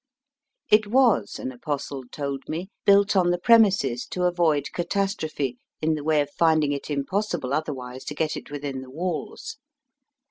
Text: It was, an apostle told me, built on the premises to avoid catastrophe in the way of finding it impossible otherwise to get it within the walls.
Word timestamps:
It 0.71 0.87
was, 0.87 1.37
an 1.37 1.51
apostle 1.51 2.05
told 2.11 2.49
me, 2.49 2.71
built 2.85 3.15
on 3.15 3.29
the 3.29 3.37
premises 3.37 4.07
to 4.07 4.23
avoid 4.23 4.71
catastrophe 4.73 5.59
in 5.79 5.93
the 5.93 6.03
way 6.03 6.21
of 6.21 6.31
finding 6.31 6.71
it 6.71 6.89
impossible 6.89 7.53
otherwise 7.53 8.03
to 8.05 8.15
get 8.15 8.35
it 8.35 8.49
within 8.49 8.81
the 8.81 8.89
walls. 8.89 9.59